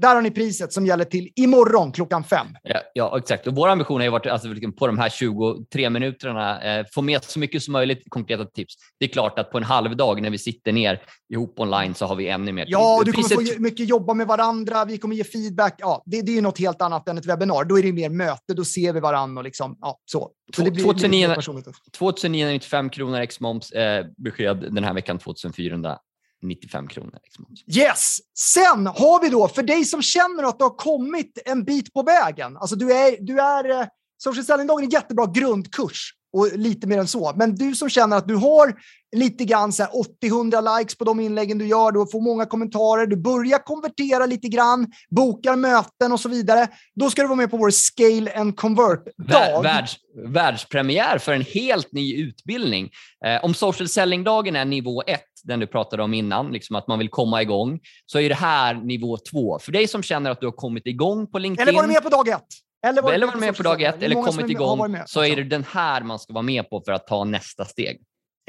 [0.00, 2.46] där har ni priset som gäller till imorgon klockan fem.
[2.62, 3.46] Ja, ja exakt.
[3.46, 7.24] Och vår ambition har ju varit alltså, på de här 23 minuterna eh, få med
[7.24, 8.74] så mycket som möjligt konkreta tips.
[8.98, 12.06] Det är klart att på en halv dag när vi sitter ner ihop online så
[12.06, 12.64] har vi ännu mer.
[12.68, 14.84] Ja, och du kommer Priset- få mycket jobba med varandra.
[14.84, 15.74] Vi kommer ge feedback.
[15.78, 17.64] Ja, det, det är ju något helt annat än ett webbinar.
[17.64, 18.54] Då är det mer möte.
[18.54, 20.30] Då ser vi varandra och liksom, ja, så.
[20.56, 21.66] så det blir, 2009 blir mer personligt.
[21.98, 23.72] 2995 kronor ex moms.
[23.72, 25.18] Eh, besked den här veckan
[26.42, 27.18] 95 kronor.
[27.24, 27.46] Liksom.
[27.66, 28.18] Yes!
[28.34, 32.02] Sen har vi då, för dig som känner att du har kommit en bit på
[32.02, 32.56] vägen.
[32.56, 33.86] Alltså du är, du är eh,
[34.18, 37.32] Social Selling-dagen är en jättebra grundkurs och lite mer än så.
[37.36, 38.74] Men du som känner att du har
[39.16, 39.90] lite grann så här
[40.22, 44.48] 80-100 likes på de inläggen du gör, du får många kommentarer, du börjar konvertera lite
[44.48, 46.68] grann, bokar möten och så vidare.
[46.94, 49.62] Då ska du vara med på vår Scale and Convert-dag.
[49.62, 52.90] världs, världspremiär för en helt ny utbildning.
[53.26, 56.98] Eh, om social selling-dagen är nivå ett, den du pratade om innan, liksom att man
[56.98, 59.58] vill komma igång, så är det här nivå två.
[59.58, 62.02] För dig som känner att du har kommit igång på LinkedIn, Eller var du med
[62.02, 62.69] på dag ett?
[62.86, 65.44] Eller var du med på dag ett, eller kommit varit igång, med så är det
[65.44, 68.00] den här man ska vara med på för att ta nästa steg.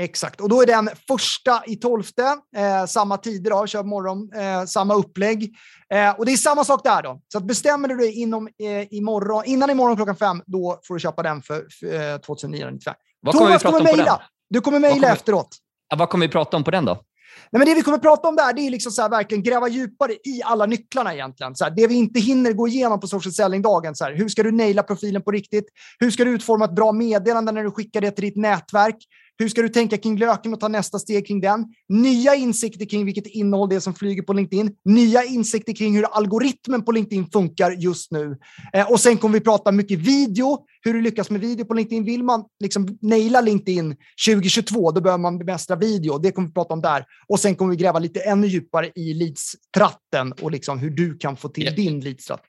[0.02, 2.24] Exakt, och då är den första i tolfte,
[2.58, 5.56] eh, samma tider då, kör morgon, eh, samma upplägg.
[5.94, 7.22] Eh, och det är samma sak där då.
[7.28, 11.00] Så att bestämmer du dig inom, eh, imorgon, innan imorgon klockan fem, då får du
[11.00, 12.94] köpa den för, för eh, 2995.
[13.22, 14.06] Vad kommer vi Thomas prata kommer om på den?
[14.06, 14.22] mejla.
[14.50, 15.58] Du kommer mejla kommer- efteråt.
[15.90, 17.04] Ja, vad kommer vi prata om på den då?
[17.52, 19.68] Nej, men det vi kommer prata om där, det är liksom så här, verkligen gräva
[19.68, 21.56] djupare i alla nycklarna egentligen.
[21.56, 23.96] Så här, det vi inte hinner gå igenom på social selling-dagen.
[23.96, 25.66] Så här, hur ska du naila profilen på riktigt?
[26.00, 28.98] Hur ska du utforma ett bra meddelande när du skickar det till ditt nätverk?
[29.38, 31.66] Hur ska du tänka kring löken och ta nästa steg kring den?
[31.90, 34.76] Nya insikter kring vilket innehåll det är som flyger på LinkedIn.
[34.86, 38.38] Nya insikter kring hur algoritmen på LinkedIn funkar just nu.
[38.74, 42.04] Eh, och sen kommer vi prata mycket video, hur du lyckas med video på LinkedIn.
[42.04, 43.96] Vill man liksom naila LinkedIn
[44.28, 46.18] 2022, då behöver man bemästra video.
[46.18, 47.06] Det kommer vi prata om där.
[47.28, 51.38] Och sen kommer vi gräva lite ännu djupare i leadstratten och liksom hur du kan
[51.38, 51.72] få till Ja.
[51.72, 52.44] din leadstratt.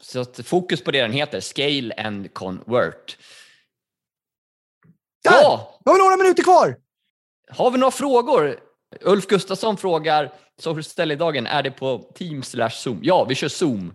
[0.00, 3.16] Så fokus på det den heter, Scale and Convert.
[5.24, 6.76] Ja, Nu har vi några minuter kvar.
[7.50, 8.56] har vi några frågor?
[9.00, 12.98] Ulf Gustafsson frågar, social selling-dagen, är det på Teams slash Zoom?
[13.02, 13.94] Ja, vi kör Zoom.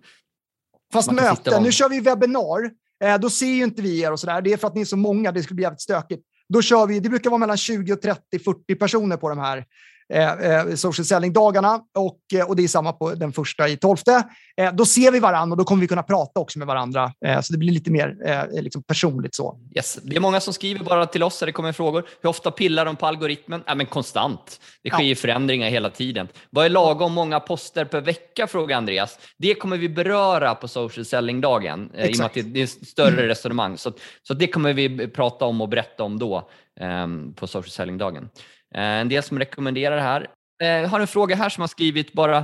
[0.94, 1.54] Fast möten.
[1.54, 2.72] om- Nu kör vi webbinar.
[3.04, 4.42] Eh, då ser ju inte vi er och sådär.
[4.42, 5.32] Det är för att ni är så många.
[5.32, 6.24] Det skulle bli jävligt stökigt.
[6.50, 9.66] Då kör vi, det brukar vara mellan 20 och 30, 40 personer på de här
[10.14, 11.80] eh, eh, social selling-dagarna.
[11.98, 14.24] Och, eh, och det är samma på den första i tolfte.
[14.58, 17.14] Eh, då ser vi varandra och då kommer vi kunna prata också med varandra.
[17.26, 19.60] Eh, så det blir lite mer eh, liksom personligt så.
[19.76, 20.00] Yes.
[20.04, 22.06] Det är många som skriver bara till oss när det kommer frågor.
[22.22, 23.64] Hur ofta pillar de på algoritmen?
[23.68, 24.60] Ja, men konstant.
[24.84, 25.16] Det sker Ja.
[25.16, 26.28] förändringar hela tiden.
[26.50, 28.48] Vad är lagom många poster per vecka?
[28.48, 29.20] frågar Andreas.
[29.38, 32.64] Det kommer vi beröra på social selling-dagen eh, i och med att det det är
[32.64, 33.78] ett större resonemang.
[33.78, 33.92] Så,
[34.24, 38.30] så det kommer vi prata om och berätta om då ehm, på social selling-dagen.
[38.76, 40.28] Eh, en del som rekommenderar det här.
[40.60, 42.38] Jag har en fråga här som har skrivit bara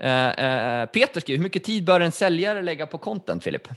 [0.00, 3.68] eh, Peter skriver, hur mycket tid bör en säljare lägga på content, Filip?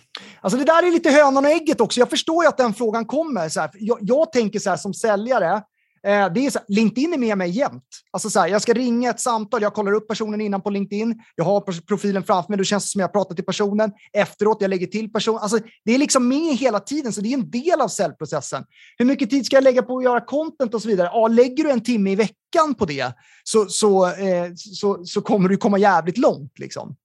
[0.41, 1.99] Alltså det där är lite hönan och ägget också.
[1.99, 3.49] Jag förstår ju att den frågan kommer.
[3.49, 3.69] Så här.
[3.73, 5.61] Jag, jag tänker så här som säljare.
[6.05, 7.83] Eh, det är så här, LinkedIn är med mig jämt.
[8.11, 11.21] Alltså så här, jag ska ringa ett samtal, jag kollar upp personen innan på LinkedIn,
[11.35, 13.91] jag har profilen framför mig, då känns det som jag pratar till personen.
[14.13, 15.39] Efteråt, jag lägger till personen.
[15.39, 18.63] Alltså, det är liksom med hela tiden, så det är en del av säljprocessen.
[18.97, 21.09] Hur mycket tid ska jag lägga på att göra content och så vidare?
[21.13, 23.13] Ja, lägger du en timme i veckan på det
[23.43, 26.59] så, så, eh, så, så kommer du komma jävligt långt.
[26.59, 26.95] Liksom.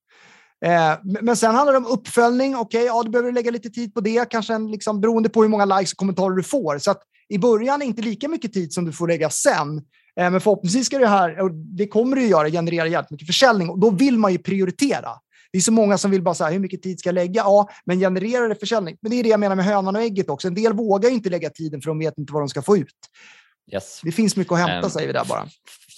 [0.65, 2.55] Eh, men- sen handlar det om uppföljning.
[2.55, 5.49] Okej, ja, du behöver lägga lite tid på det, kanske en, liksom, beroende på hur
[5.49, 6.77] många likes och kommentarer du får.
[6.77, 9.77] Så att i början inte lika mycket tid som du får lägga sen.
[10.19, 13.27] Eh, men förhoppningsvis ska det här, och det kommer det ju göra, generera jävligt mycket
[13.27, 15.09] försäljning och då vill man ju prioritera.
[15.51, 17.41] Det är så många som vill bara här, hur mycket tid ska jag lägga?
[17.41, 18.97] Ja, men genererar det försäljning?
[19.01, 20.47] Men det är det jag menar med hönan och ägget också.
[20.47, 22.87] En del vågar inte lägga tiden för de vet inte vad de ska få ut.
[23.73, 23.99] Yes.
[24.03, 25.47] Det finns mycket att hämta, Ehm, säger vi där bara.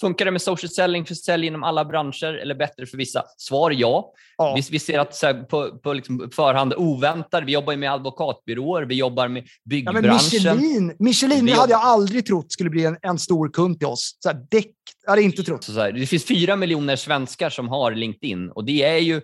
[0.04, 3.24] Funkar det med social selling för sälj inom alla branscher eller bättre för vissa?
[3.36, 4.12] Svar ja.
[4.38, 4.54] Ja.
[4.56, 8.82] Vi, vi ser att här, på, på liksom förhand oväntat, vi jobbar ju med advokatbyråer,
[8.82, 10.56] vi jobbar med Ja, men byggbranschen.
[10.56, 14.16] Michelin, Michelin Vi hade jag aldrig trott skulle bli en, en stor kund till oss.
[14.20, 14.70] Så här, däck,
[15.04, 15.64] jag hade inte trott.
[15.64, 19.20] Så här, det finns fyra miljoner svenskar som har LinkedIn och det är ju,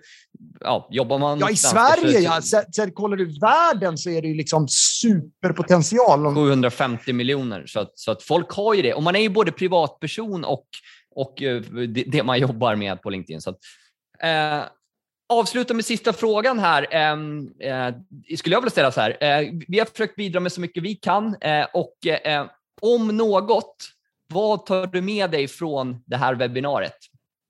[0.59, 2.41] ja, jobbar man Ja, i Sverige, ja.
[2.41, 6.25] Sen, sen kollar du världen så är det ju liksom superpotential.
[6.25, 7.63] Om- 750 miljoner.
[7.67, 8.93] Så att, så att folk har ju det.
[8.93, 10.65] Och man är ju både privatperson och,
[11.15, 13.41] och eh, det, det man jobbar med på LinkedIn.
[13.41, 13.57] Så att,
[14.23, 14.63] eh,
[15.33, 16.87] avsluta med sista frågan här.
[16.91, 17.11] Eh,
[17.71, 17.95] eh,
[18.37, 19.17] skulle jag vilja ställa så här.
[19.23, 21.95] Eh, vi har försökt bidra med så mycket vi kan eh, och
[22.81, 23.75] om något,
[24.33, 26.97] vad tar du med dig från det här webbinariet?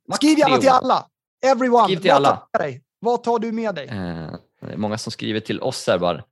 [0.07, 1.05] Max Skriv gärna till alla.
[1.41, 1.83] Everyone.
[1.85, 2.47] Skriv till alla.
[2.59, 2.83] dig?
[2.99, 3.87] Vad tar du med dig?
[3.87, 6.23] Eh, det är många som skriver till oss här bara.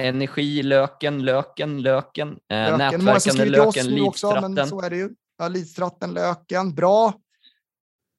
[0.00, 2.28] Energi, löken, löken, löken.
[2.28, 2.78] Eh, Löken.
[2.78, 4.68] Nätverkande skriver till oss löken, nu också, men lidstratten.
[4.68, 5.10] så är det ju.
[5.38, 6.74] Ja, Lidstratten, löken.
[6.74, 7.12] Bra.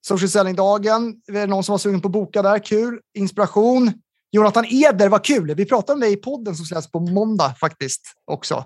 [0.06, 1.20] Social selling-dagen.
[1.28, 2.58] Är det någon som var sugen på att boka där?
[2.58, 3.00] Kul.
[3.14, 3.92] Inspiration.
[4.34, 5.54] Jonathan Eder, vad kul.
[5.54, 8.64] Vi pratade om det i podden som släpps på måndag faktiskt också.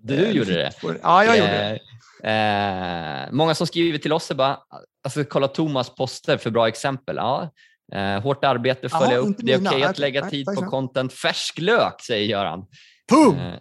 [0.00, 0.72] Du gjorde det.
[1.02, 1.80] Ja, jag gjorde det.
[2.30, 4.58] Eh, eh, många som skriver till oss är bara,
[5.04, 7.16] alltså kolla Thomas poster för bra exempel.
[7.16, 7.50] Ja.
[7.92, 9.26] Eh, hårt arbete, Ja, följa upp.
[9.26, 11.12] inte Det är okej att Okej, lägga tid på content.
[11.12, 12.66] Färsk lök, säger Göran.
[13.10, 13.38] Boom!
[13.38, 13.54] Eh,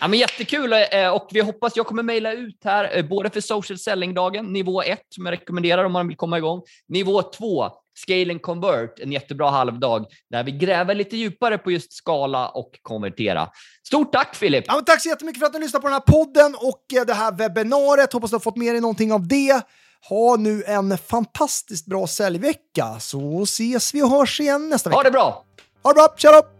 [0.00, 3.40] Ja, men jättekul eh, och vi hoppas, jag kommer mejla ut här, eh, både för
[3.40, 6.62] social selling-dagen, nivå 1 som jag rekommenderar om man vill komma igång.
[6.88, 11.92] Nivå 2, Scale and Convert, en jättebra halvdag där vi gräver lite djupare på just
[11.92, 13.48] skala och konvertera.
[13.86, 14.64] Stort tack Filip!
[14.68, 17.14] Ja, tack så jättemycket för att du lyssnade på den här podden och eh, det
[17.14, 18.12] här webbinariet.
[18.12, 19.62] Hoppas du har fått med dig någonting av det.
[20.08, 24.98] Ha nu en fantastiskt bra säljvecka så ses vi och hörs igen nästa vecka.
[24.98, 25.44] Ha det bra!
[25.82, 26.57] Ha det bra, tja då!